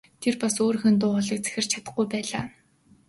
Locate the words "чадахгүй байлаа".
1.73-2.43